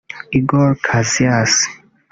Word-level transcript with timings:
Igor 0.39 0.71
Cesar 0.85 1.49